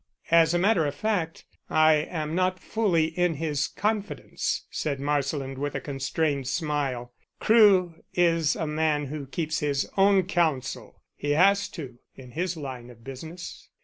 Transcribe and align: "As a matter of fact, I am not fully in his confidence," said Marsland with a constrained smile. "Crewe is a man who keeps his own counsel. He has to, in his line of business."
"As 0.31 0.55
a 0.55 0.57
matter 0.57 0.87
of 0.87 0.95
fact, 0.95 1.45
I 1.69 1.93
am 1.93 2.33
not 2.33 2.59
fully 2.59 3.05
in 3.05 3.35
his 3.35 3.67
confidence," 3.67 4.65
said 4.71 4.99
Marsland 4.99 5.59
with 5.59 5.75
a 5.75 5.79
constrained 5.79 6.47
smile. 6.47 7.13
"Crewe 7.39 8.01
is 8.15 8.55
a 8.55 8.65
man 8.65 9.05
who 9.05 9.27
keeps 9.27 9.59
his 9.59 9.87
own 9.97 10.23
counsel. 10.23 11.03
He 11.15 11.33
has 11.33 11.67
to, 11.77 11.99
in 12.15 12.31
his 12.31 12.57
line 12.57 12.89
of 12.89 13.03
business." 13.03 13.69